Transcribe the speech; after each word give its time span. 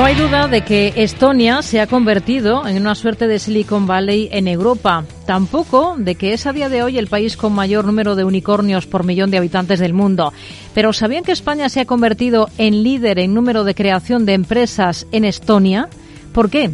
No 0.00 0.06
hay 0.06 0.14
duda 0.14 0.48
de 0.48 0.62
que 0.62 0.94
Estonia 0.96 1.60
se 1.60 1.78
ha 1.78 1.86
convertido 1.86 2.66
en 2.66 2.80
una 2.80 2.94
suerte 2.94 3.26
de 3.26 3.38
Silicon 3.38 3.86
Valley 3.86 4.30
en 4.32 4.48
Europa. 4.48 5.04
Tampoco 5.26 5.94
de 5.98 6.14
que 6.14 6.32
es 6.32 6.46
a 6.46 6.54
día 6.54 6.70
de 6.70 6.82
hoy 6.82 6.96
el 6.96 7.06
país 7.06 7.36
con 7.36 7.52
mayor 7.52 7.84
número 7.84 8.16
de 8.16 8.24
unicornios 8.24 8.86
por 8.86 9.04
millón 9.04 9.30
de 9.30 9.36
habitantes 9.36 9.78
del 9.78 9.92
mundo. 9.92 10.32
Pero 10.72 10.94
¿sabían 10.94 11.22
que 11.22 11.32
España 11.32 11.68
se 11.68 11.80
ha 11.80 11.84
convertido 11.84 12.48
en 12.56 12.82
líder 12.82 13.18
en 13.18 13.34
número 13.34 13.62
de 13.62 13.74
creación 13.74 14.24
de 14.24 14.32
empresas 14.32 15.06
en 15.12 15.26
Estonia? 15.26 15.90
¿Por 16.32 16.48
qué? 16.48 16.70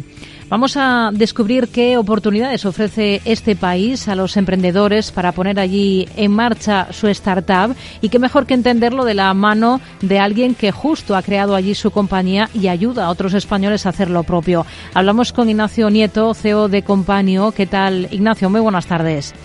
Vamos 0.49 0.77
a 0.77 1.09
descubrir 1.11 1.67
qué 1.67 1.97
oportunidades 1.97 2.65
ofrece 2.65 3.21
este 3.25 3.57
país 3.57 4.07
a 4.07 4.15
los 4.15 4.37
emprendedores 4.37 5.11
para 5.11 5.33
poner 5.33 5.59
allí 5.59 6.07
en 6.15 6.31
marcha 6.31 6.87
su 6.93 7.09
startup 7.09 7.75
y 7.99 8.07
qué 8.07 8.17
mejor 8.17 8.45
que 8.45 8.53
entenderlo 8.53 9.03
de 9.03 9.13
la 9.13 9.33
mano 9.33 9.81
de 9.99 10.19
alguien 10.19 10.55
que 10.55 10.71
justo 10.71 11.17
ha 11.17 11.21
creado 11.21 11.53
allí 11.53 11.75
su 11.75 11.91
compañía 11.91 12.49
y 12.53 12.69
ayuda 12.69 13.05
a 13.05 13.09
otros 13.09 13.33
españoles 13.33 13.85
a 13.85 13.89
hacer 13.89 14.09
lo 14.09 14.23
propio. 14.23 14.65
Hablamos 14.93 15.33
con 15.33 15.49
Ignacio 15.49 15.89
Nieto, 15.89 16.33
CEO 16.33 16.69
de 16.69 16.81
Compañio. 16.81 17.51
¿Qué 17.51 17.65
tal, 17.67 18.07
Ignacio? 18.09 18.49
Muy 18.49 18.61
buenas 18.61 18.87
tardes. 18.87 19.35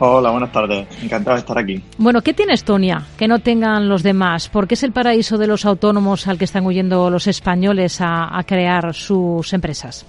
Hola, 0.00 0.30
buenas 0.30 0.52
tardes. 0.52 0.86
Encantado 1.02 1.34
de 1.34 1.40
estar 1.40 1.58
aquí. 1.58 1.82
Bueno, 1.96 2.22
¿qué 2.22 2.32
tiene 2.32 2.52
Estonia 2.52 3.04
que 3.16 3.26
no 3.26 3.40
tengan 3.40 3.88
los 3.88 4.04
demás? 4.04 4.48
Porque 4.48 4.74
es 4.74 4.84
el 4.84 4.92
paraíso 4.92 5.38
de 5.38 5.48
los 5.48 5.64
autónomos 5.64 6.28
al 6.28 6.38
que 6.38 6.44
están 6.44 6.64
huyendo 6.66 7.10
los 7.10 7.26
españoles 7.26 8.00
a, 8.00 8.36
a 8.36 8.44
crear 8.44 8.94
sus 8.94 9.52
empresas. 9.52 10.06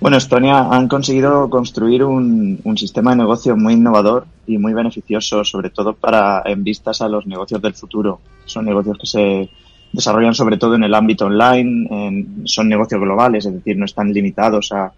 Bueno, 0.00 0.16
Estonia 0.16 0.68
han 0.70 0.86
conseguido 0.86 1.50
construir 1.50 2.04
un, 2.04 2.60
sistema 2.76 3.10
de 3.10 3.16
negocio 3.16 3.56
muy 3.56 3.74
innovador 3.74 4.26
y 4.46 4.56
muy 4.56 4.72
beneficioso, 4.72 5.44
sobre 5.44 5.70
todo 5.70 5.94
para 5.94 6.42
en 6.44 6.62
vistas 6.62 7.00
a 7.00 7.08
los 7.08 7.26
negocios 7.26 7.60
del 7.60 7.74
futuro. 7.74 8.20
Son 8.44 8.64
negocios 8.64 8.96
que 8.98 9.06
se 9.06 9.50
desarrollan 9.92 10.34
sobre 10.34 10.56
todo 10.56 10.76
en 10.76 10.84
el 10.84 10.94
ámbito 10.94 11.26
online, 11.26 11.88
en, 11.90 12.42
son 12.46 12.68
negocios 12.68 13.00
globales, 13.00 13.46
es 13.46 13.54
decir, 13.54 13.76
no 13.76 13.86
están 13.86 14.12
limitados 14.12 14.70
a, 14.72 14.92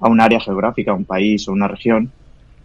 un 0.00 0.20
área 0.20 0.40
geográfica, 0.40 0.92
a 0.92 0.94
un 0.94 1.04
país 1.04 1.46
o 1.46 1.52
una 1.52 1.68
región 1.68 2.10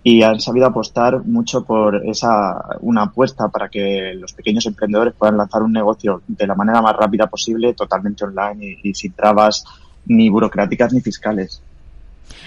y 0.02 0.22
han 0.22 0.40
sabido 0.40 0.68
apostar 0.68 1.26
mucho 1.26 1.66
por 1.66 1.96
esa 2.06 2.78
una 2.82 3.04
apuesta 3.04 3.50
para 3.50 3.68
que 3.68 4.14
los 4.16 4.34
pequeños 4.34 4.66
emprendedores 4.68 5.16
puedan 5.16 5.36
lanzar 5.36 5.62
un 5.62 5.74
negocio 5.74 6.22
de 6.28 6.48
la 6.48 6.56
manera 6.56 6.82
más 6.82 6.96
rápida 6.96 7.28
posible, 7.28 7.74
totalmente 7.74 8.24
online 8.24 8.78
y 8.84 8.94
sin 8.94 9.14
trabas 9.14 9.66
ni 10.06 10.30
burocráticas 10.30 10.94
ni 10.94 11.02
fiscales. 11.02 11.62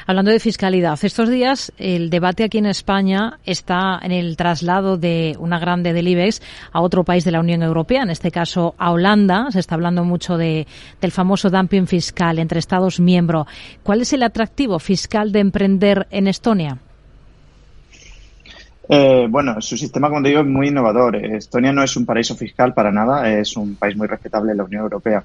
Hablando 0.06 0.30
de 0.30 0.40
fiscalidad, 0.40 0.98
estos 1.02 1.28
días 1.28 1.72
el 1.76 2.08
debate 2.08 2.42
aquí 2.42 2.58
en 2.58 2.66
España 2.66 3.38
está 3.44 3.98
en 4.02 4.10
el 4.10 4.36
traslado 4.36 4.96
de 4.96 5.36
una 5.38 5.58
grande 5.58 5.92
del 5.92 6.08
IBEX 6.08 6.40
a 6.72 6.80
otro 6.80 7.04
país 7.04 7.24
de 7.24 7.30
la 7.30 7.40
Unión 7.40 7.62
Europea, 7.62 8.02
en 8.02 8.10
este 8.10 8.30
caso 8.30 8.74
a 8.78 8.90
Holanda. 8.90 9.48
Se 9.50 9.60
está 9.60 9.74
hablando 9.74 10.04
mucho 10.04 10.36
de, 10.36 10.66
del 11.00 11.12
famoso 11.12 11.50
dumping 11.50 11.86
fiscal 11.86 12.38
entre 12.38 12.58
Estados 12.58 13.00
miembros. 13.00 13.46
¿Cuál 13.82 14.00
es 14.00 14.12
el 14.12 14.22
atractivo 14.22 14.78
fiscal 14.78 15.30
de 15.30 15.40
emprender 15.40 16.06
en 16.10 16.26
Estonia? 16.26 16.78
Eh, 18.88 19.26
bueno, 19.28 19.60
su 19.60 19.76
sistema, 19.76 20.08
como 20.08 20.22
te 20.22 20.30
digo, 20.30 20.40
es 20.40 20.46
muy 20.46 20.68
innovador. 20.68 21.16
Estonia 21.16 21.72
no 21.72 21.82
es 21.82 21.94
un 21.96 22.06
paraíso 22.06 22.34
fiscal 22.34 22.72
para 22.72 22.90
nada, 22.90 23.30
es 23.30 23.56
un 23.56 23.76
país 23.76 23.94
muy 23.94 24.06
respetable 24.06 24.52
en 24.52 24.58
la 24.58 24.64
Unión 24.64 24.82
Europea. 24.84 25.22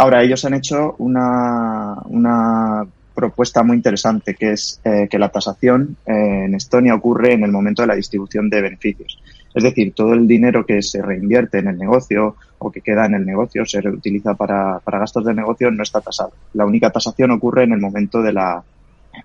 Ahora, 0.00 0.22
ellos 0.22 0.44
han 0.44 0.54
hecho 0.54 0.94
una, 0.98 1.96
una 2.04 2.86
propuesta 3.12 3.64
muy 3.64 3.76
interesante, 3.76 4.36
que 4.36 4.52
es 4.52 4.80
eh, 4.84 5.08
que 5.10 5.18
la 5.18 5.28
tasación 5.28 5.96
eh, 6.06 6.44
en 6.44 6.54
Estonia 6.54 6.94
ocurre 6.94 7.32
en 7.32 7.42
el 7.42 7.50
momento 7.50 7.82
de 7.82 7.88
la 7.88 7.96
distribución 7.96 8.48
de 8.48 8.62
beneficios. 8.62 9.20
Es 9.52 9.64
decir, 9.64 9.92
todo 9.94 10.12
el 10.12 10.28
dinero 10.28 10.64
que 10.64 10.82
se 10.82 11.02
reinvierte 11.02 11.58
en 11.58 11.66
el 11.66 11.76
negocio 11.76 12.36
o 12.58 12.70
que 12.70 12.80
queda 12.80 13.06
en 13.06 13.14
el 13.14 13.26
negocio, 13.26 13.66
se 13.66 13.80
reutiliza 13.80 14.34
para, 14.34 14.78
para 14.78 15.00
gastos 15.00 15.24
de 15.24 15.34
negocio, 15.34 15.68
no 15.72 15.82
está 15.82 16.00
tasado. 16.00 16.30
La 16.54 16.64
única 16.64 16.90
tasación 16.90 17.32
ocurre 17.32 17.64
en 17.64 17.72
el 17.72 17.80
momento 17.80 18.22
de 18.22 18.32
la, 18.32 18.62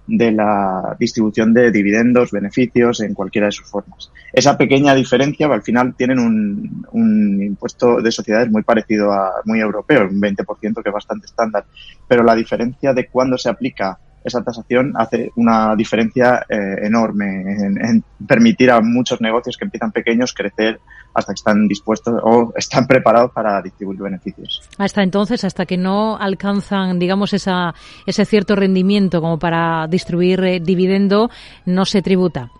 de 0.07 0.31
la 0.31 0.95
distribución 0.99 1.53
de 1.53 1.71
dividendos, 1.71 2.31
beneficios 2.31 3.01
en 3.01 3.13
cualquiera 3.13 3.47
de 3.47 3.51
sus 3.51 3.67
formas. 3.67 4.11
Esa 4.31 4.57
pequeña 4.57 4.95
diferencia, 4.95 5.47
al 5.47 5.61
final 5.61 5.95
tienen 5.95 6.19
un, 6.19 6.85
un 6.91 7.43
impuesto 7.43 8.01
de 8.01 8.11
sociedades 8.11 8.49
muy 8.49 8.63
parecido 8.63 9.11
a 9.11 9.41
muy 9.45 9.59
europeo, 9.59 10.07
un 10.09 10.21
20% 10.21 10.81
que 10.81 10.89
es 10.89 10.93
bastante 10.93 11.25
estándar, 11.25 11.65
pero 12.07 12.23
la 12.23 12.35
diferencia 12.35 12.93
de 12.93 13.07
cuándo 13.07 13.37
se 13.37 13.49
aplica 13.49 13.99
esa 14.23 14.43
tasación 14.43 14.93
hace 14.95 15.31
una 15.35 15.75
diferencia 15.75 16.45
eh, 16.49 16.85
enorme 16.85 17.25
en, 17.41 17.85
en, 17.85 18.03
permitir 18.27 18.71
a 18.71 18.81
muchos 18.81 19.21
negocios 19.21 19.57
que 19.57 19.65
empiezan 19.65 19.91
pequeños 19.91 20.33
crecer 20.33 20.79
hasta 21.13 21.33
que 21.33 21.37
están 21.37 21.67
dispuestos 21.67 22.15
o 22.23 22.53
están 22.55 22.87
preparados 22.87 23.31
para 23.31 23.61
distribuir 23.61 23.99
beneficios. 23.99 24.61
Hasta 24.77 25.03
entonces, 25.03 25.43
hasta 25.43 25.65
que 25.65 25.77
no 25.77 26.17
alcanzan, 26.17 26.99
digamos, 26.99 27.33
esa, 27.33 27.73
ese 28.05 28.25
cierto 28.25 28.55
rendimiento 28.55 29.21
como 29.21 29.37
para 29.37 29.87
distribuir 29.87 30.43
eh, 30.43 30.59
dividendo, 30.59 31.29
no 31.65 31.85
se 31.85 32.01
tributa. 32.01 32.51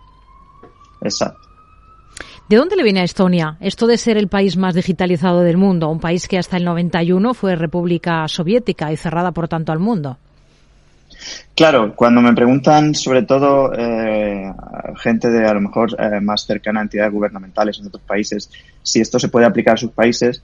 Exacto. 1.01 1.40
¿De 2.50 2.57
dónde 2.57 2.75
le 2.75 2.84
viene 2.84 3.00
a 3.00 3.06
Estonia 3.06 3.57
esto 3.62 3.88
de 3.88 3.97
ser 3.97 4.18
el 4.18 4.28
país 4.28 4.57
más 4.57 4.75
digitalizado 4.75 5.41
del 5.41 5.57
mundo? 5.57 5.90
Un 5.90 6.00
país 6.00 6.28
que 6.28 6.38
hasta 6.38 6.57
el 6.57 6.66
91 6.66 7.34
fue 7.34 7.56
República 7.56 8.28
Soviética 8.28 8.91
y 8.91 8.97
cerrada, 8.97 9.31
por 9.31 9.47
tanto, 9.47 9.72
al 9.72 9.80
mundo. 9.80 10.18
Claro, 11.56 11.96
cuando 11.96 12.22
me 12.22 12.34
preguntan, 12.34 12.96
sobre 12.96 13.24
todo 13.24 13.72
eh, 13.74 14.51
gente 14.97 15.29
de 15.29 15.46
a 15.46 15.53
lo 15.53 15.62
mejor 15.62 15.96
eh, 16.00 16.19
más 16.19 16.46
cercana 16.46 16.79
a 16.79 16.84
entidades 16.84 17.13
gubernamentales 17.13 17.79
en 17.79 17.88
otros 17.88 18.03
países, 18.03 18.50
si 18.81 19.01
esto 19.01 19.19
se 19.19 19.29
puede 19.29 19.46
aplicar 19.46 19.75
a 19.75 19.78
sus 19.78 19.91
países, 19.91 20.41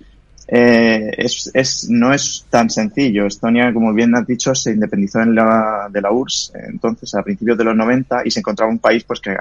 eh, 0.52 1.12
es, 1.18 1.52
es, 1.54 1.90
no 1.90 2.14
es 2.14 2.46
tan 2.50 2.70
sencillo. 2.70 3.26
Estonia, 3.26 3.72
como 3.74 3.94
bien 3.94 4.16
has 4.16 4.26
dicho, 4.26 4.56
se 4.56 4.72
independizó 4.72 5.22
en 5.22 5.36
la, 5.36 5.88
de 5.92 6.02
la 6.02 6.12
URSS 6.12 6.54
entonces 6.70 7.14
a 7.14 7.24
principios 7.24 7.58
de 7.58 7.64
los 7.64 7.76
90 7.76 8.22
y 8.26 8.32
se 8.32 8.40
encontraba 8.40 8.72
un 8.72 8.80
país 8.80 9.04
pues 9.04 9.20
que 9.20 9.36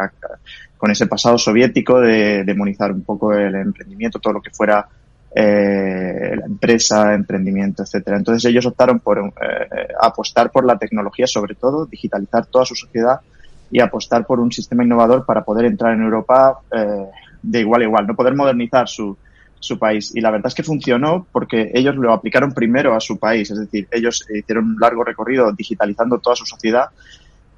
con 0.77 0.91
ese 0.91 1.07
pasado 1.07 1.39
soviético 1.39 2.01
de 2.01 2.45
demonizar 2.45 2.93
un 2.93 3.03
poco 3.03 3.33
el 3.33 3.55
emprendimiento, 3.55 4.19
todo 4.19 4.35
lo 4.35 4.43
que 4.43 4.51
fuera 4.51 4.87
eh, 5.35 6.37
la 6.37 6.47
empresa, 6.47 7.15
emprendimiento, 7.15 7.83
etcétera. 7.83 8.17
Entonces 8.17 8.45
ellos 8.51 8.67
optaron 8.67 9.01
por 9.01 9.19
eh, 9.19 9.89
apostar 10.01 10.51
por 10.51 10.65
la 10.65 10.79
tecnología, 10.79 11.27
sobre 11.27 11.55
todo, 11.55 11.87
digitalizar 11.87 12.47
toda 12.47 12.65
su 12.65 12.75
sociedad 12.75 13.21
y 13.71 13.81
apostar 13.81 14.27
por 14.27 14.41
un 14.41 14.51
sistema 14.51 14.85
innovador 14.85 15.27
para 15.27 15.45
poder 15.45 15.67
entrar 15.67 15.95
en 15.95 16.03
Europa 16.03 16.61
eh, 16.73 17.05
de 17.43 17.61
igual 17.61 17.83
a 17.83 17.85
igual, 17.85 18.07
no 18.07 18.17
poder 18.17 18.35
modernizar 18.35 18.89
su, 18.89 19.17
su 19.61 19.79
país. 19.79 20.15
Y 20.15 20.21
la 20.21 20.31
verdad 20.31 20.49
es 20.49 20.55
que 20.55 20.63
funcionó 20.63 21.27
porque 21.31 21.71
ellos 21.75 21.95
lo 21.97 22.13
aplicaron 22.13 22.53
primero 22.53 22.95
a 22.95 23.01
su 23.01 23.19
país, 23.19 23.51
es 23.51 23.59
decir, 23.59 23.87
ellos 23.91 24.27
hicieron 24.35 24.65
un 24.65 24.81
largo 24.81 25.05
recorrido 25.05 25.53
digitalizando 25.53 26.19
toda 26.19 26.37
su 26.37 26.47
sociedad 26.47 26.87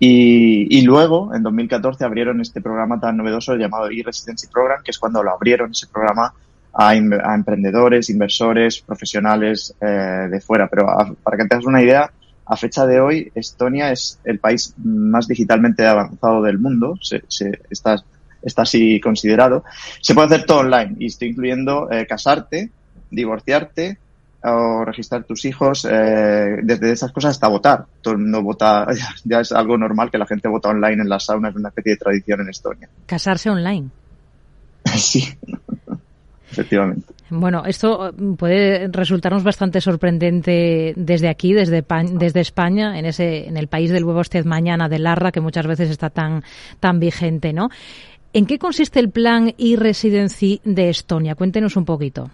y, 0.03 0.79
y, 0.79 0.83
luego, 0.83 1.35
en 1.35 1.43
2014, 1.43 2.05
abrieron 2.07 2.41
este 2.41 2.63
programa 2.63 2.99
tan 2.99 3.19
novedoso 3.19 3.55
llamado 3.57 3.91
e-Residency 3.91 4.47
Program, 4.47 4.83
que 4.83 4.93
es 4.93 4.99
cuando 4.99 5.23
lo 5.23 5.31
abrieron 5.31 5.73
ese 5.73 5.89
programa 5.89 6.33
a, 6.73 6.91
a 6.91 7.35
emprendedores, 7.35 8.11
inversores, 8.11 8.81
profesionales 8.81 9.75
eh, 9.81 10.29
de 10.31 10.41
fuera. 10.41 10.69
Pero 10.69 10.89
a, 10.89 11.13
para 11.23 11.37
que 11.37 11.45
te 11.45 11.55
hagas 11.55 11.67
una 11.67 11.83
idea, 11.83 12.11
a 12.47 12.57
fecha 12.57 12.87
de 12.87 13.01
hoy, 13.01 13.31
Estonia 13.35 13.93
es 13.93 14.19
el 14.25 14.39
país 14.39 14.75
más 14.83 15.29
digitalmente 15.29 15.87
avanzado 15.87 16.43
del 16.43 16.59
mundo. 16.59 16.97
Se, 17.01 17.23
se, 17.29 17.61
está, 17.71 18.03
está 18.43 18.63
así 18.63 19.01
considerado. 19.01 19.65
Se 20.01 20.15
puede 20.15 20.27
hacer 20.27 20.47
todo 20.47 20.61
online 20.61 20.97
y 20.99 21.07
estoy 21.07 21.29
incluyendo 21.29 21.91
eh, 21.91 22.07
casarte, 22.07 22.71
divorciarte 23.11 23.99
o 24.43 24.85
registrar 24.87 25.25
tus 25.25 25.45
hijos, 25.45 25.87
eh, 25.89 26.57
desde 26.63 26.91
esas 26.91 27.13
cosas 27.13 27.33
hasta 27.33 27.47
votar. 27.47 27.85
Todo 28.01 28.15
el 28.15 28.21
mundo 28.21 28.43
vota, 28.43 28.87
ya 29.25 29.41
es 29.41 29.53
algo 29.53 29.77
normal 29.77 30.11
que 30.11 30.19
la 30.19 30.27
gente 30.27 30.49
vota 30.49 30.71
online 30.71 31.03
en 31.03 31.09
las 31.09 31.27
saunas, 31.27 31.51
es 31.51 31.57
una 31.57 31.69
especie 31.69 31.93
de 31.93 31.99
tradición 31.99 32.41
en 32.41 32.49
Estonia. 32.49 32.89
Casarse 33.07 33.51
online. 33.51 33.91
sí 34.97 35.37
efectivamente. 36.51 37.07
Bueno, 37.31 37.65
esto 37.65 38.13
puede 38.37 38.89
resultarnos 38.89 39.45
bastante 39.45 39.81
sorprendente 39.81 40.95
desde 40.97 41.29
aquí, 41.29 41.53
desde, 41.53 41.85
desde 42.13 42.41
España, 42.41 42.99
en 42.99 43.07
ese, 43.07 43.47
en 43.47 43.57
el 43.57 43.69
país 43.69 43.91
del 43.91 44.05
huevo 44.05 44.21
usted 44.21 44.45
mañana 44.45 44.89
de 44.89 44.99
Larra, 44.99 45.31
que 45.31 45.41
muchas 45.41 45.67
veces 45.67 45.91
está 45.91 46.11
tan, 46.11 46.43
tan 46.81 46.99
vigente, 46.99 47.53
¿no? 47.53 47.71
¿En 48.33 48.47
qué 48.47 48.59
consiste 48.59 49.01
el 49.01 49.11
plan 49.11 49.55
e-residency 49.59 50.61
de 50.65 50.91
Estonia? 50.91 51.35
Cuéntenos 51.35 51.77
un 51.77 51.85
poquito. 51.85 52.31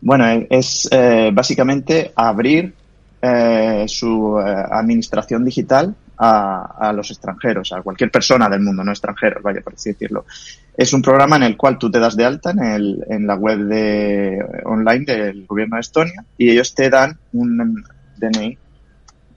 Bueno, 0.00 0.24
es 0.48 0.88
eh, 0.90 1.30
básicamente 1.32 2.12
abrir 2.14 2.72
eh, 3.20 3.84
su 3.86 4.38
eh, 4.38 4.42
administración 4.70 5.44
digital 5.44 5.94
a, 6.22 6.76
a, 6.78 6.92
los 6.92 7.10
extranjeros, 7.10 7.72
a 7.72 7.80
cualquier 7.80 8.10
persona 8.10 8.46
del 8.48 8.60
mundo, 8.60 8.84
no 8.84 8.92
extranjeros, 8.92 9.42
vaya 9.42 9.62
por 9.62 9.72
así 9.72 9.90
decirlo. 9.90 10.26
Es 10.76 10.92
un 10.92 11.00
programa 11.00 11.36
en 11.36 11.44
el 11.44 11.56
cual 11.56 11.78
tú 11.78 11.90
te 11.90 11.98
das 11.98 12.14
de 12.14 12.26
alta 12.26 12.50
en, 12.50 12.62
el, 12.62 13.04
en 13.08 13.26
la 13.26 13.36
web 13.36 13.58
de, 13.60 14.38
online 14.64 15.04
del 15.06 15.46
gobierno 15.46 15.76
de 15.76 15.80
Estonia 15.80 16.24
y 16.36 16.50
ellos 16.50 16.74
te 16.74 16.90
dan 16.90 17.18
un 17.32 17.82
DNI 18.18 18.58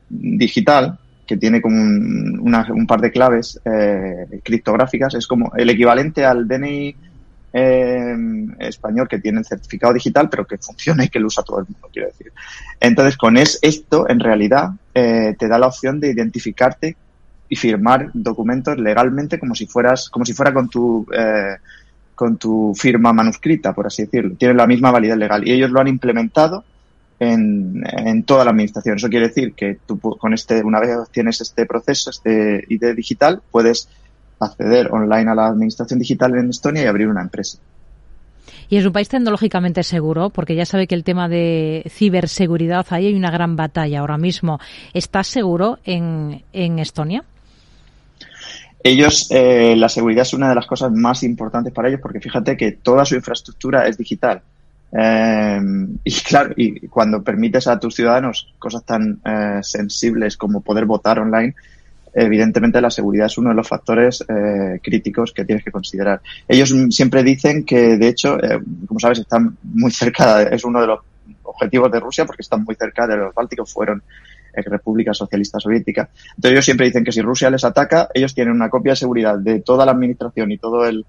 digital 0.10 1.00
que 1.26 1.38
tiene 1.38 1.62
como 1.62 1.82
un, 1.82 2.40
una, 2.42 2.68
un 2.70 2.86
par 2.86 3.00
de 3.00 3.12
claves 3.12 3.62
eh, 3.64 4.42
criptográficas. 4.44 5.16
Es 5.16 5.26
como 5.26 5.54
el 5.56 5.70
equivalente 5.70 6.26
al 6.26 6.48
DNI 6.50 6.96
eh, 7.54 8.16
español 8.60 9.08
que 9.08 9.20
tiene 9.20 9.40
el 9.40 9.46
certificado 9.46 9.94
digital, 9.94 10.28
pero 10.28 10.46
que 10.46 10.58
funciona 10.58 11.06
y 11.06 11.10
que 11.10 11.20
lo 11.20 11.28
usa 11.28 11.44
todo 11.44 11.60
el 11.60 11.66
mundo, 11.66 11.88
quiero 11.94 12.08
decir. 12.08 12.34
Entonces, 12.80 13.16
con 13.16 13.38
es, 13.38 13.60
esto, 13.62 14.10
en 14.10 14.20
realidad, 14.20 14.72
eh, 14.94 15.36
te 15.38 15.48
da 15.48 15.60
la 15.60 15.68
opción 15.68 16.00
de 16.00 16.12
identificarte 16.12 16.98
y 17.48 17.56
firmar 17.56 18.10
documentos 18.14 18.78
legalmente 18.80 19.40
como 19.40 19.54
si 19.54 19.68
fueras, 19.68 20.10
como 20.10 20.26
si 20.26 20.34
fuera 20.34 20.52
con 20.52 20.68
tu, 20.68 21.06
eh, 21.16 21.58
con 22.16 22.38
tu 22.38 22.74
firma 22.76 23.14
manuscrita, 23.14 23.74
por 23.74 23.86
así 23.86 24.06
decirlo. 24.06 24.36
Tiene 24.36 24.56
la 24.56 24.66
misma 24.66 24.90
validez 24.90 25.18
legal 25.18 25.48
y 25.48 25.52
ellos 25.52 25.70
lo 25.70 25.80
han 25.80 25.88
implementado 25.88 26.64
en, 27.20 27.84
en, 27.86 28.24
toda 28.24 28.46
la 28.46 28.52
administración. 28.52 28.98
Eso 28.98 29.10
quiere 29.10 29.28
decir 29.28 29.54
que 29.54 29.78
tú 29.86 30.00
con 30.00 30.34
este, 30.34 30.64
una 30.64 30.80
vez 30.80 30.90
tienes 31.12 31.40
este 31.42 31.68
proceso, 31.68 32.10
este 32.10 32.66
ID 32.68 32.96
digital, 32.96 33.44
puedes 33.52 33.88
acceder 34.46 34.92
online 34.92 35.32
a 35.32 35.36
la 35.36 35.48
administración 35.48 36.00
digital 36.00 36.38
en 36.38 36.50
Estonia 36.50 36.84
y 36.84 36.88
abrir 36.88 37.08
una 37.08 37.22
empresa. 37.22 37.58
Y 38.70 38.78
es 38.78 38.86
un 38.86 38.94
país 38.94 39.10
tecnológicamente 39.10 39.84
seguro, 39.84 40.30
porque 40.30 40.56
ya 40.56 40.66
sabe 40.66 40.88
que 40.88 40.96
el 40.96 41.04
tema 41.04 41.28
de 41.28 41.84
ciberseguridad, 41.90 42.86
ahí 42.90 43.08
hay 43.08 43.16
una 43.16 43.30
gran 43.30 43.56
batalla 43.56 44.00
ahora 44.00 44.18
mismo. 44.18 44.60
¿Estás 44.94 45.28
seguro 45.28 45.80
en, 45.84 46.44
en 46.54 46.80
Estonia? 46.80 47.24
Ellos, 48.84 49.28
eh, 49.32 49.76
la 49.78 49.88
seguridad 49.88 50.24
es 50.24 50.34
una 50.34 50.50
de 50.50 50.56
las 50.56 50.66
cosas 50.66 50.92
más 50.92 51.24
importantes 51.24 51.72
para 51.72 51.88
ellos, 51.88 52.02
porque 52.02 52.20
fíjate 52.20 52.58
que 52.58 52.74
toda 52.74 53.06
su 53.06 53.16
infraestructura 53.16 53.88
es 53.88 53.98
digital. 53.98 54.42
Eh, 54.92 55.60
y 56.04 56.12
claro, 56.28 56.54
y 56.58 56.88
cuando 56.88 57.24
permites 57.24 57.68
a 57.68 57.80
tus 57.80 57.96
ciudadanos 57.96 58.54
cosas 58.60 58.84
tan 58.84 59.22
eh, 59.24 59.60
sensibles 59.62 60.36
como 60.36 60.62
poder 60.62 60.86
votar 60.86 61.20
online, 61.20 61.56
evidentemente 62.14 62.82
la 62.82 62.90
seguridad 62.90 63.28
es 63.28 63.38
uno 63.38 63.50
de 63.50 63.56
los 63.56 63.68
factores 63.68 64.24
eh, 64.28 64.80
críticos 64.82 65.32
que 65.34 65.46
tienes 65.46 65.64
que 65.64 65.72
considerar. 65.72 66.22
Ellos 66.48 66.74
siempre 66.90 67.24
dicen 67.24 67.66
que, 67.66 67.98
de 67.98 68.08
hecho, 68.08 68.42
eh, 68.42 68.60
como 68.88 69.00
sabes, 69.00 69.20
están 69.20 69.58
muy 69.64 69.92
cerca, 69.92 70.44
es 70.44 70.64
uno 70.64 70.82
de 70.82 70.88
los 70.88 71.00
objetivos 71.44 71.92
de 71.92 72.00
Rusia 72.00 72.26
porque 72.26 72.42
están 72.42 72.64
muy 72.64 72.76
cerca 72.76 73.08
de 73.08 73.18
los 73.18 73.34
Bálticos, 73.34 73.72
fueron 73.72 74.04
eh, 74.54 74.62
República 74.62 75.14
Socialista 75.14 75.60
Soviética. 75.60 76.10
Entonces 76.36 76.52
ellos 76.52 76.66
siempre 76.66 76.86
dicen 76.86 77.04
que 77.04 77.12
si 77.12 77.22
Rusia 77.22 77.50
les 77.50 77.64
ataca, 77.64 78.10
ellos 78.14 78.34
tienen 78.34 78.54
una 78.54 78.70
copia 78.70 78.94
de 78.94 78.98
seguridad 78.98 79.38
de 79.38 79.62
toda 79.62 79.86
la 79.86 79.92
administración 79.92 80.52
y 80.52 80.58
todo 80.58 80.86
el, 80.86 81.06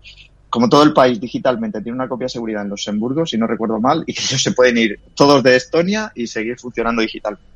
como 0.48 0.68
todo 0.68 0.82
el 0.82 0.92
país 0.92 1.20
digitalmente 1.20 1.80
tiene 1.80 1.96
una 1.96 2.08
copia 2.08 2.26
de 2.26 2.30
seguridad 2.30 2.62
en 2.62 2.68
Luxemburgo, 2.68 3.26
si 3.26 3.36
no 3.36 3.46
recuerdo 3.46 3.80
mal, 3.80 4.04
y 4.06 4.14
que 4.14 4.22
ellos 4.28 4.42
se 4.42 4.52
pueden 4.52 4.78
ir 4.78 5.00
todos 5.14 5.42
de 5.42 5.56
Estonia 5.56 6.12
y 6.14 6.26
seguir 6.26 6.58
funcionando 6.58 7.02
digitalmente. 7.02 7.53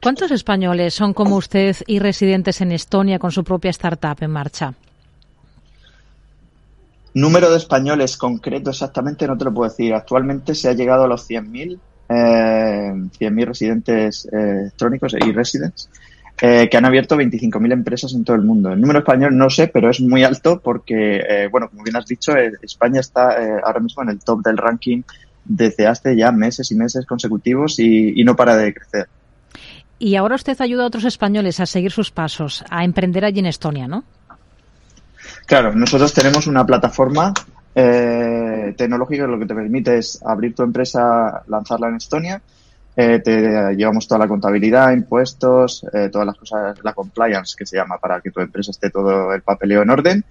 ¿Cuántos 0.00 0.30
españoles 0.30 0.94
son 0.94 1.12
como 1.12 1.36
usted 1.36 1.76
y 1.86 1.98
residentes 1.98 2.60
en 2.60 2.72
Estonia 2.72 3.18
con 3.18 3.32
su 3.32 3.42
propia 3.42 3.70
startup 3.70 4.16
en 4.20 4.30
marcha? 4.30 4.74
Número 7.14 7.50
de 7.50 7.56
españoles 7.56 8.16
concreto 8.16 8.70
exactamente 8.70 9.26
no 9.26 9.36
te 9.36 9.44
lo 9.44 9.52
puedo 9.52 9.68
decir. 9.68 9.92
Actualmente 9.92 10.54
se 10.54 10.68
ha 10.68 10.72
llegado 10.72 11.04
a 11.04 11.08
los 11.08 11.28
100.000 11.28 11.78
eh, 12.08 12.92
100.000 13.20 13.44
residentes 13.44 14.26
eh, 14.26 14.60
electrónicos 14.62 15.14
y 15.14 15.32
residents 15.32 15.90
eh, 16.40 16.68
que 16.70 16.76
han 16.76 16.84
abierto 16.84 17.16
25.000 17.16 17.72
empresas 17.72 18.14
en 18.14 18.24
todo 18.24 18.36
el 18.36 18.42
mundo. 18.42 18.72
El 18.72 18.80
número 18.80 19.00
español 19.00 19.36
no 19.36 19.50
sé, 19.50 19.68
pero 19.68 19.90
es 19.90 20.00
muy 20.00 20.24
alto 20.24 20.60
porque, 20.60 21.16
eh, 21.16 21.48
bueno, 21.50 21.68
como 21.68 21.82
bien 21.82 21.96
has 21.96 22.06
dicho, 22.06 22.36
eh, 22.36 22.52
España 22.62 23.00
está 23.00 23.42
eh, 23.42 23.60
ahora 23.64 23.80
mismo 23.80 24.02
en 24.02 24.10
el 24.10 24.20
top 24.20 24.42
del 24.42 24.56
ranking 24.56 25.02
desde 25.44 25.86
hace 25.86 26.16
ya 26.16 26.30
meses 26.30 26.70
y 26.70 26.76
meses 26.76 27.04
consecutivos 27.06 27.78
y 27.78 28.22
no 28.22 28.36
para 28.36 28.56
de 28.56 28.74
crecer. 28.74 29.08
Y 29.98 30.16
ahora 30.16 30.36
usted 30.36 30.60
ayuda 30.60 30.84
a 30.84 30.86
otros 30.86 31.04
españoles 31.04 31.60
a 31.60 31.66
seguir 31.66 31.90
sus 31.90 32.10
pasos, 32.10 32.64
a 32.70 32.84
emprender 32.84 33.24
allí 33.24 33.40
en 33.40 33.46
Estonia, 33.46 33.88
¿no? 33.88 34.04
Claro, 35.46 35.74
nosotros 35.74 36.12
tenemos 36.12 36.46
una 36.46 36.64
plataforma 36.64 37.32
eh, 37.74 38.74
tecnológica 38.76 39.24
que 39.24 39.30
lo 39.30 39.38
que 39.38 39.46
te 39.46 39.54
permite 39.54 39.98
es 39.98 40.22
abrir 40.24 40.54
tu 40.54 40.62
empresa, 40.62 41.42
lanzarla 41.48 41.88
en 41.88 41.96
Estonia 41.96 42.40
eh, 43.00 43.20
te 43.20 43.76
llevamos 43.76 44.08
toda 44.08 44.18
la 44.18 44.26
contabilidad, 44.26 44.90
impuestos, 44.90 45.86
eh, 45.92 46.08
todas 46.10 46.26
las 46.26 46.36
cosas, 46.36 46.76
la 46.82 46.94
compliance 46.94 47.54
que 47.56 47.64
se 47.64 47.76
llama 47.76 47.96
para 47.98 48.20
que 48.20 48.32
tu 48.32 48.40
empresa 48.40 48.72
esté 48.72 48.90
todo 48.90 49.32
el 49.32 49.42
papeleo 49.42 49.82
en 49.82 49.90
orden 49.90 50.24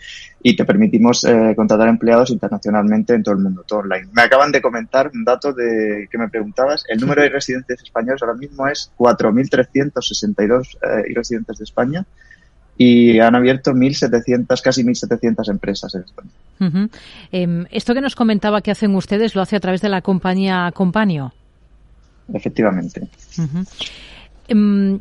y 0.43 0.53
te 0.53 0.65
permitimos 0.65 1.23
eh, 1.23 1.53
contratar 1.55 1.87
empleados 1.87 2.29
internacionalmente 2.29 3.13
en 3.13 3.23
todo 3.23 3.35
el 3.35 3.41
mundo, 3.41 3.63
todo 3.65 3.79
online. 3.79 4.09
Me 4.11 4.23
acaban 4.23 4.51
de 4.51 4.61
comentar 4.61 5.09
un 5.13 5.23
dato 5.23 5.53
de 5.53 6.09
que 6.11 6.17
me 6.17 6.27
preguntabas. 6.27 6.83
El 6.89 6.99
número 6.99 7.21
de 7.21 7.29
residentes 7.29 7.81
españoles 7.81 8.21
ahora 8.21 8.35
mismo 8.35 8.67
es 8.67 8.91
4.362 8.97 10.77
eh, 10.81 11.13
residentes 11.15 11.59
de 11.59 11.63
España 11.63 12.05
y 12.77 13.17
han 13.19 13.33
abierto 13.33 13.71
1.700, 13.71 14.61
casi 14.61 14.83
1.700 14.83 15.49
empresas 15.49 15.95
en 15.95 16.01
España. 16.01 16.89
Eh, 17.31 17.65
esto 17.71 17.93
que 17.93 18.01
nos 18.01 18.15
comentaba 18.15 18.59
que 18.59 18.71
hacen 18.71 18.93
ustedes 18.93 19.35
lo 19.35 19.41
hace 19.41 19.55
a 19.55 19.61
través 19.61 19.79
de 19.79 19.87
la 19.87 20.01
compañía 20.01 20.69
Companio 20.73 21.31
efectivamente. 22.33 23.07
Um, 24.49 24.99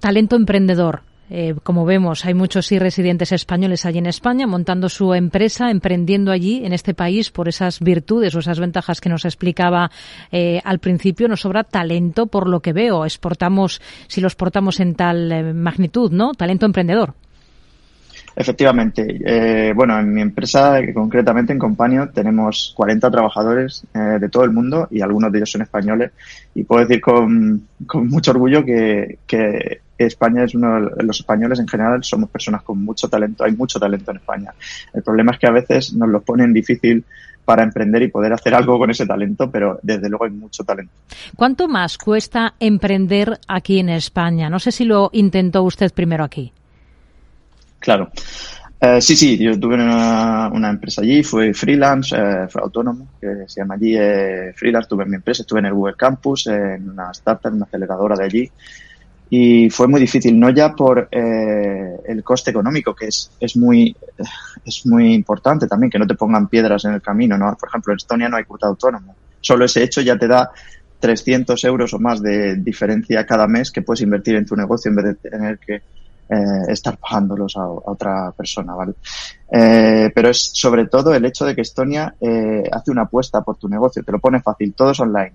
talento 0.00 0.36
emprendedor. 0.36 1.02
Eh, 1.34 1.54
como 1.62 1.86
vemos, 1.86 2.26
hay 2.26 2.34
muchos 2.34 2.66
sí 2.66 2.78
residentes 2.78 3.32
españoles 3.32 3.86
allí 3.86 3.96
en 3.96 4.06
España 4.06 4.46
montando 4.46 4.90
su 4.90 5.14
empresa, 5.14 5.70
emprendiendo 5.70 6.30
allí 6.30 6.62
en 6.62 6.74
este 6.74 6.92
país 6.92 7.30
por 7.30 7.48
esas 7.48 7.80
virtudes 7.80 8.34
o 8.34 8.40
esas 8.40 8.60
ventajas 8.60 9.00
que 9.00 9.08
nos 9.08 9.24
explicaba 9.24 9.90
eh, 10.30 10.60
al 10.62 10.78
principio. 10.78 11.28
Nos 11.28 11.40
sobra 11.40 11.64
talento 11.64 12.26
por 12.26 12.50
lo 12.50 12.60
que 12.60 12.74
veo. 12.74 13.06
Exportamos, 13.06 13.80
si 14.08 14.20
lo 14.20 14.26
exportamos 14.26 14.78
en 14.80 14.94
tal 14.94 15.32
eh, 15.32 15.54
magnitud, 15.54 16.12
¿no? 16.12 16.32
Talento 16.34 16.66
emprendedor. 16.66 17.14
Efectivamente. 18.34 19.20
Eh, 19.24 19.72
bueno, 19.74 19.98
en 19.98 20.12
mi 20.12 20.20
empresa, 20.20 20.80
concretamente 20.94 21.52
en 21.52 21.58
Companio, 21.58 22.10
tenemos 22.10 22.72
40 22.76 23.10
trabajadores 23.10 23.84
eh, 23.94 24.18
de 24.20 24.28
todo 24.28 24.44
el 24.44 24.50
mundo 24.50 24.88
y 24.90 25.00
algunos 25.00 25.30
de 25.30 25.38
ellos 25.38 25.50
son 25.50 25.62
españoles. 25.62 26.12
Y 26.54 26.64
puedo 26.64 26.86
decir 26.86 27.00
con, 27.00 27.68
con 27.86 28.08
mucho 28.08 28.30
orgullo 28.30 28.64
que, 28.64 29.18
que, 29.26 29.80
España 29.98 30.42
es 30.42 30.52
uno 30.56 30.80
de 30.80 31.04
los 31.04 31.20
españoles 31.20 31.60
en 31.60 31.68
general, 31.68 32.02
somos 32.02 32.28
personas 32.28 32.62
con 32.62 32.82
mucho 32.84 33.08
talento. 33.08 33.44
Hay 33.44 33.52
mucho 33.52 33.78
talento 33.78 34.10
en 34.10 34.16
España. 34.16 34.52
El 34.92 35.02
problema 35.04 35.30
es 35.30 35.38
que 35.38 35.46
a 35.46 35.52
veces 35.52 35.94
nos 35.94 36.08
lo 36.08 36.22
ponen 36.22 36.52
difícil 36.52 37.04
para 37.44 37.62
emprender 37.62 38.02
y 38.02 38.08
poder 38.08 38.32
hacer 38.32 38.52
algo 38.54 38.78
con 38.78 38.90
ese 38.90 39.06
talento, 39.06 39.48
pero 39.48 39.78
desde 39.82 40.08
luego 40.08 40.24
hay 40.24 40.32
mucho 40.32 40.64
talento. 40.64 40.92
¿Cuánto 41.36 41.68
más 41.68 41.98
cuesta 41.98 42.54
emprender 42.58 43.38
aquí 43.46 43.78
en 43.78 43.90
España? 43.90 44.50
No 44.50 44.58
sé 44.58 44.72
si 44.72 44.84
lo 44.84 45.10
intentó 45.12 45.62
usted 45.62 45.92
primero 45.92 46.24
aquí. 46.24 46.52
Claro. 47.82 48.10
Eh, 48.80 49.00
sí, 49.00 49.16
sí, 49.16 49.38
yo 49.38 49.58
tuve 49.58 49.74
una, 49.74 50.48
una, 50.52 50.70
empresa 50.70 51.02
allí, 51.02 51.22
fui 51.22 51.52
freelance, 51.52 52.16
eh, 52.16 52.48
fui 52.48 52.62
autónomo, 52.62 53.08
que 53.20 53.44
se 53.46 53.60
llama 53.60 53.74
allí 53.74 53.96
eh, 53.96 54.52
freelance, 54.56 54.88
tuve 54.88 55.04
mi 55.04 55.16
empresa, 55.16 55.42
estuve 55.42 55.60
en 55.60 55.66
el 55.66 55.74
Google 55.74 55.94
Campus, 55.96 56.46
en 56.48 56.90
una 56.90 57.10
startup, 57.12 57.50
en 57.50 57.56
una 57.56 57.64
aceleradora 57.66 58.16
de 58.16 58.24
allí, 58.24 58.50
y 59.30 59.70
fue 59.70 59.86
muy 59.86 60.00
difícil, 60.00 60.38
no 60.38 60.50
ya 60.50 60.74
por 60.74 61.08
eh, 61.10 61.96
el 62.06 62.24
coste 62.24 62.50
económico, 62.50 62.94
que 62.94 63.06
es, 63.06 63.30
es, 63.38 63.56
muy, 63.56 63.96
es 64.64 64.86
muy 64.86 65.14
importante 65.14 65.68
también, 65.68 65.90
que 65.90 65.98
no 65.98 66.06
te 66.06 66.16
pongan 66.16 66.48
piedras 66.48 66.84
en 66.84 66.94
el 66.94 67.02
camino, 67.02 67.38
¿no? 67.38 67.56
Por 67.58 67.68
ejemplo, 67.68 67.92
en 67.92 67.96
Estonia 67.96 68.28
no 68.28 68.36
hay 68.36 68.44
cuota 68.44 68.66
autónomo, 68.66 69.14
solo 69.40 69.64
ese 69.64 69.82
hecho 69.84 70.00
ya 70.00 70.16
te 70.16 70.26
da 70.26 70.50
300 70.98 71.62
euros 71.64 71.94
o 71.94 71.98
más 71.98 72.22
de 72.22 72.56
diferencia 72.56 73.26
cada 73.26 73.46
mes 73.46 73.70
que 73.70 73.82
puedes 73.82 74.02
invertir 74.02 74.36
en 74.36 74.46
tu 74.46 74.56
negocio 74.56 74.88
en 74.88 74.96
vez 74.96 75.04
de 75.04 75.14
tener 75.30 75.58
que 75.58 75.82
eh, 76.32 76.72
estar 76.72 76.96
pagándolos 76.96 77.58
a, 77.58 77.68
otra 77.68 78.32
persona, 78.32 78.74
¿vale? 78.74 78.94
Eh, 79.50 80.10
pero 80.14 80.30
es 80.30 80.50
sobre 80.54 80.86
todo 80.86 81.12
el 81.12 81.26
hecho 81.26 81.44
de 81.44 81.54
que 81.54 81.60
Estonia 81.60 82.14
eh, 82.18 82.62
hace 82.72 82.90
una 82.90 83.02
apuesta 83.02 83.42
por 83.42 83.58
tu 83.58 83.68
negocio, 83.68 84.02
te 84.02 84.12
lo 84.12 84.18
pone 84.18 84.40
fácil, 84.40 84.72
todo 84.72 84.92
es 84.92 85.00
online. 85.00 85.32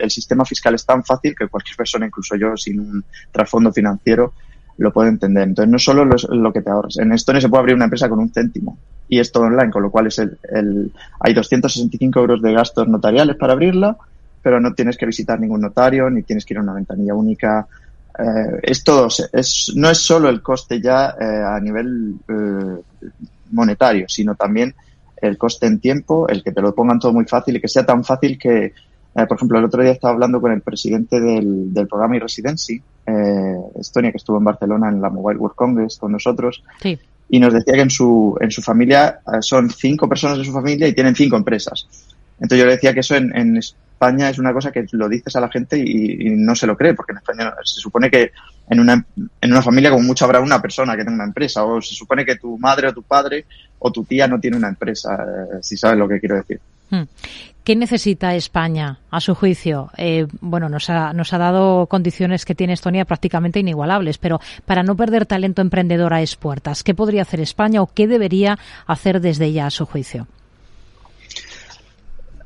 El, 0.00 0.10
sistema 0.10 0.44
fiscal 0.44 0.74
es 0.74 0.84
tan 0.84 1.04
fácil 1.04 1.36
que 1.38 1.46
cualquier 1.46 1.76
persona, 1.76 2.06
incluso 2.06 2.34
yo 2.34 2.56
sin 2.56 2.80
un 2.80 3.04
trasfondo 3.30 3.72
financiero, 3.72 4.32
lo 4.78 4.92
puede 4.92 5.10
entender. 5.10 5.44
Entonces, 5.44 5.70
no 5.70 5.78
solo 5.78 6.04
lo, 6.04 6.16
lo, 6.34 6.52
que 6.52 6.62
te 6.62 6.70
ahorras. 6.70 6.98
En 6.98 7.12
Estonia 7.12 7.40
se 7.40 7.48
puede 7.48 7.60
abrir 7.60 7.76
una 7.76 7.84
empresa 7.84 8.08
con 8.08 8.18
un 8.18 8.32
céntimo 8.32 8.76
y 9.08 9.20
es 9.20 9.30
todo 9.30 9.44
online, 9.44 9.70
con 9.70 9.84
lo 9.84 9.90
cual 9.92 10.08
es 10.08 10.18
el, 10.18 10.36
el, 10.52 10.90
hay 11.20 11.32
265 11.32 12.18
euros 12.18 12.42
de 12.42 12.52
gastos 12.52 12.88
notariales 12.88 13.36
para 13.36 13.52
abrirla, 13.52 13.96
pero 14.42 14.60
no 14.60 14.74
tienes 14.74 14.96
que 14.96 15.06
visitar 15.06 15.38
ningún 15.38 15.60
notario, 15.60 16.10
ni 16.10 16.24
tienes 16.24 16.44
que 16.44 16.54
ir 16.54 16.58
a 16.58 16.62
una 16.62 16.72
ventanilla 16.72 17.14
única, 17.14 17.68
eh, 18.18 18.60
es 18.62 18.84
todo, 18.84 19.08
es, 19.32 19.72
no 19.74 19.90
es 19.90 19.98
solo 19.98 20.28
el 20.28 20.42
coste 20.42 20.80
ya 20.80 21.14
eh, 21.20 21.24
a 21.24 21.58
nivel 21.60 22.16
eh, 22.28 23.08
monetario, 23.50 24.06
sino 24.08 24.34
también 24.34 24.74
el 25.20 25.38
coste 25.38 25.66
en 25.66 25.80
tiempo, 25.80 26.28
el 26.28 26.42
que 26.42 26.52
te 26.52 26.62
lo 26.62 26.74
pongan 26.74 26.98
todo 26.98 27.12
muy 27.12 27.24
fácil 27.26 27.56
y 27.56 27.60
que 27.60 27.68
sea 27.68 27.84
tan 27.84 28.04
fácil 28.04 28.38
que, 28.38 28.72
por 29.12 29.36
ejemplo, 29.36 29.58
el 29.58 29.66
otro 29.66 29.82
día 29.82 29.92
estaba 29.92 30.14
hablando 30.14 30.40
con 30.40 30.52
el 30.52 30.62
presidente 30.62 31.20
del, 31.20 31.74
del 31.74 31.86
programa 31.86 32.16
e-Residency, 32.16 32.80
Estonia, 33.78 34.12
que 34.12 34.16
estuvo 34.16 34.38
en 34.38 34.44
Barcelona 34.44 34.88
en 34.88 35.02
la 35.02 35.10
Mobile 35.10 35.38
World 35.38 35.56
Congress 35.56 35.98
con 35.98 36.12
nosotros, 36.12 36.62
sí. 36.80 36.98
y 37.28 37.38
nos 37.38 37.52
decía 37.52 37.74
que 37.74 37.82
en 37.82 37.90
su, 37.90 38.34
en 38.40 38.50
su 38.50 38.62
familia 38.62 39.20
son 39.40 39.68
cinco 39.68 40.08
personas 40.08 40.38
de 40.38 40.44
su 40.44 40.52
familia 40.52 40.88
y 40.88 40.94
tienen 40.94 41.14
cinco 41.14 41.36
empresas. 41.36 41.86
Entonces 42.36 42.58
yo 42.58 42.64
le 42.64 42.72
decía 42.72 42.94
que 42.94 43.00
eso 43.00 43.14
en, 43.14 43.36
en 43.36 43.60
España 44.00 44.30
es 44.30 44.38
una 44.38 44.54
cosa 44.54 44.72
que 44.72 44.86
lo 44.92 45.10
dices 45.10 45.36
a 45.36 45.42
la 45.42 45.50
gente 45.50 45.78
y, 45.78 46.30
no 46.30 46.54
se 46.54 46.66
lo 46.66 46.74
cree, 46.74 46.94
porque 46.94 47.12
en 47.12 47.18
España 47.18 47.52
se 47.62 47.80
supone 47.80 48.10
que 48.10 48.32
en 48.70 48.80
una, 48.80 49.04
en 49.42 49.52
una 49.52 49.60
familia 49.60 49.90
como 49.90 50.02
mucho 50.04 50.24
habrá 50.24 50.40
una 50.40 50.62
persona 50.62 50.96
que 50.96 51.04
tenga 51.04 51.16
una 51.16 51.24
empresa, 51.24 51.64
o 51.64 51.82
se 51.82 51.94
supone 51.94 52.24
que 52.24 52.36
tu 52.36 52.56
madre 52.56 52.88
o 52.88 52.94
tu 52.94 53.02
padre 53.02 53.44
o 53.78 53.92
tu 53.92 54.04
tía 54.04 54.26
no 54.26 54.40
tiene 54.40 54.56
una 54.56 54.68
empresa, 54.68 55.14
eh, 55.16 55.58
si 55.60 55.76
sabes 55.76 55.98
lo 55.98 56.08
que 56.08 56.18
quiero 56.18 56.36
decir. 56.36 56.58
Hmm. 56.88 57.02
¿Qué 57.62 57.76
necesita 57.76 58.34
España, 58.34 59.00
a 59.10 59.20
su 59.20 59.34
juicio? 59.34 59.90
Eh, 59.98 60.26
bueno, 60.40 60.70
nos 60.70 60.88
ha, 60.88 61.12
nos 61.12 61.34
ha 61.34 61.38
dado 61.38 61.86
condiciones 61.86 62.46
que 62.46 62.54
tiene 62.54 62.72
Estonia 62.72 63.04
prácticamente 63.04 63.60
inigualables, 63.60 64.16
pero 64.16 64.40
para 64.64 64.82
no 64.82 64.96
perder 64.96 65.26
talento 65.26 65.60
emprendedor 65.60 66.14
a 66.14 66.22
expuertas, 66.22 66.82
¿qué 66.84 66.94
podría 66.94 67.20
hacer 67.20 67.40
España 67.40 67.82
o 67.82 67.86
qué 67.86 68.08
debería 68.08 68.58
hacer 68.86 69.20
desde 69.20 69.52
ya, 69.52 69.66
a 69.66 69.70
su 69.70 69.84
juicio? 69.84 70.26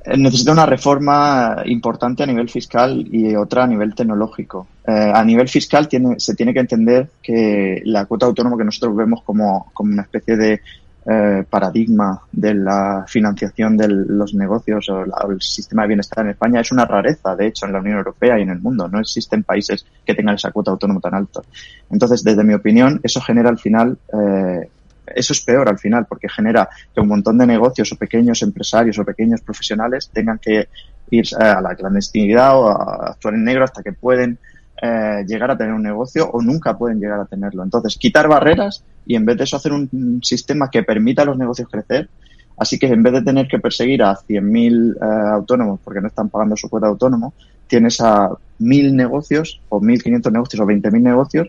Eh, 0.04 0.18
necesita 0.18 0.52
una 0.52 0.66
reforma 0.66 1.62
importante 1.64 2.23
a 2.23 2.26
nivel 2.26 2.50
fiscal 2.50 3.06
y 3.11 3.34
otra 3.34 3.64
a 3.64 3.66
nivel 3.66 3.94
tecnológico. 3.94 4.68
Eh, 4.87 5.12
a 5.14 5.25
nivel 5.25 5.49
fiscal 5.49 5.88
tiene, 5.88 6.20
se 6.20 6.34
tiene 6.34 6.52
que 6.52 6.61
entender 6.61 7.08
que 7.23 7.80
la 7.84 8.04
cuota 8.04 8.26
autónoma 8.26 8.58
que 8.58 8.64
nosotros 8.64 8.94
vemos 8.94 9.23
como, 9.23 9.70
como 9.73 9.92
una 9.92 10.02
especie 10.02 10.37
de 10.37 10.61
eh, 11.06 11.44
paradigma 11.50 12.23
de 12.32 12.54
la 12.54 13.04
financiación 13.06 13.76
de 13.76 13.88
los 13.88 14.32
negocios 14.32 14.88
o, 14.88 15.04
el 15.30 15.40
sistema 15.40 15.82
de 15.82 15.88
bienestar 15.88 16.25
en 16.25 16.30
España 16.30 16.61
es 16.61 16.73
una 16.73 16.87
rareza, 16.87 17.37
de 17.37 17.49
hecho, 17.49 17.66
en 17.66 17.73
la 17.73 17.80
Unión 17.80 17.99
Europea 17.99 18.38
y 18.38 18.42
en 18.42 18.49
el 18.50 18.61
mundo. 18.61 18.88
No 18.88 19.00
existen 19.00 19.42
países 19.42 19.84
que 20.04 20.14
tengan 20.14 20.37
esa 20.37 20.50
cuota 20.50 20.70
autónoma 20.70 21.00
tan 21.00 21.14
alta. 21.14 21.42
Entonces, 21.90 22.25
desde 22.25 22.42
mi 22.42 22.54
opinión, 22.54 23.00
eso 23.02 23.20
genera 23.20 23.50
al 23.50 23.58
final, 23.58 23.99
eh, 24.12 24.68
eso 25.14 25.33
es 25.33 25.40
peor 25.40 25.68
al 25.68 25.78
final, 25.78 26.06
porque 26.06 26.28
genera 26.28 26.68
que 26.94 27.00
un 27.00 27.09
montón 27.09 27.38
de 27.38 27.47
negocios 27.47 27.92
o 27.92 27.97
pequeños 27.97 28.42
empresarios 28.42 28.99
o 28.99 29.04
pequeños 29.04 29.40
profesionales 29.40 30.11
tengan 30.12 30.38
que 30.38 30.68
ir 31.11 31.25
a 31.38 31.61
la 31.61 31.75
clandestinidad 31.75 32.59
o 32.59 32.68
a 32.68 33.11
actuar 33.11 33.35
en 33.35 33.44
negro 33.44 33.64
hasta 33.64 33.83
que 33.83 33.92
pueden 33.92 34.38
eh, 34.83 35.25
llegar 35.26 35.50
a 35.50 35.56
tener 35.56 35.73
un 35.73 35.83
negocio 35.83 36.28
o 36.30 36.42
nunca 36.42 36.76
pueden 36.76 37.00
llegar 37.00 37.21
a 37.21 37.26
tenerlo. 37.26 37.62
Entonces, 37.62 37.97
quitar 37.97 38.28
barreras 38.28 38.85
y 39.06 39.14
en 39.14 39.25
vez 39.25 39.37
de 39.38 39.44
eso 39.44 39.56
hacer 39.56 39.73
un 39.73 40.21
sistema 40.23 40.68
que 40.71 40.83
permita 40.83 41.23
a 41.23 41.26
los 41.26 41.38
negocios 41.38 41.68
crecer. 41.71 42.09
Así 42.56 42.78
que 42.78 42.87
en 42.87 43.02
vez 43.02 43.12
de 43.12 43.23
tener 43.23 43.49
que 43.49 43.59
perseguir 43.59 44.02
a 44.02 44.14
100.000 44.14 44.94
eh, 44.94 44.99
autónomos 45.33 45.80
porque 45.83 46.00
no 46.00 46.09
están 46.09 46.28
pagando 46.28 46.56
su 46.56 46.68
cuota 46.68 46.87
autónomo, 46.87 47.35
tienes 47.66 48.00
a 48.00 48.28
1.000 48.61 48.92
negocios 48.92 49.61
o 49.68 49.80
1.500 49.80 50.33
negocios 50.33 50.61
o 50.61 50.66
20.000 50.66 51.00
negocios 51.00 51.49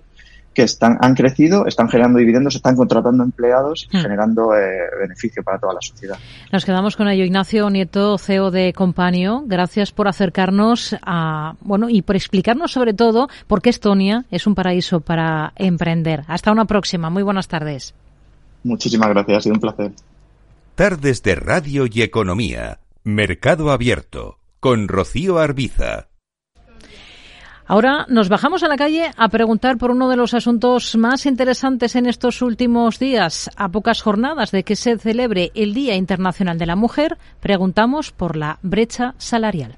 que 0.55 0.63
están, 0.63 0.97
han 1.01 1.13
crecido, 1.13 1.67
están 1.67 1.89
generando 1.89 2.17
dividendos, 2.17 2.55
están 2.55 2.75
contratando 2.75 3.23
empleados 3.23 3.87
y 3.91 3.97
hmm. 3.97 4.01
generando 4.01 4.55
eh, 4.55 4.89
beneficio 4.99 5.43
para 5.43 5.59
toda 5.59 5.73
la 5.73 5.81
sociedad. 5.81 6.17
Nos 6.51 6.65
quedamos 6.65 6.95
con 6.95 7.07
ello. 7.07 7.23
Ignacio 7.23 7.69
Nieto, 7.69 8.17
CEO 8.17 8.49
de 8.49 8.73
Companio, 8.73 9.43
gracias 9.45 9.91
por 9.91 10.07
acercarnos 10.07 10.95
a, 11.01 11.55
bueno, 11.61 11.89
y 11.89 12.01
por 12.01 12.15
explicarnos 12.15 12.71
sobre 12.71 12.93
todo 12.93 13.27
por 13.47 13.61
qué 13.61 13.69
Estonia 13.69 14.25
es 14.31 14.47
un 14.47 14.55
paraíso 14.55 15.01
para 15.01 15.51
emprender. 15.57 16.23
Hasta 16.27 16.51
una 16.51 16.65
próxima. 16.65 17.09
Muy 17.09 17.21
buenas 17.21 17.47
tardes. 17.47 17.93
Muchísimas 18.63 19.09
gracias. 19.09 19.37
Ha 19.37 19.41
sido 19.41 19.55
un 19.55 19.61
placer. 19.61 19.91
Tardes 20.75 21.21
de 21.21 21.35
Radio 21.35 21.85
y 21.91 22.01
Economía. 22.01 22.79
Mercado 23.03 23.71
Abierto. 23.71 24.39
Con 24.59 24.87
Rocío 24.87 25.37
Arbiza. 25.37 26.07
Ahora 27.67 28.05
nos 28.09 28.29
bajamos 28.29 28.61
a 28.61 28.67
la 28.67 28.77
calle 28.77 29.09
a 29.17 29.27
preguntar 29.29 29.77
por 29.77 29.89
uno 29.89 30.07
de 30.07 30.15
los 30.15 30.35
asuntos 30.35 30.95
más 30.95 31.25
interesantes 31.25 31.95
en 31.95 32.05
estos 32.05 32.43
últimos 32.43 32.99
días. 32.99 33.49
A 33.55 33.69
pocas 33.69 34.03
jornadas 34.03 34.51
de 34.51 34.63
que 34.63 34.75
se 34.75 34.99
celebre 34.99 35.51
el 35.55 35.73
Día 35.73 35.95
Internacional 35.95 36.59
de 36.59 36.67
la 36.67 36.75
Mujer, 36.75 37.17
preguntamos 37.39 38.11
por 38.11 38.35
la 38.35 38.59
brecha 38.61 39.15
salarial. 39.17 39.73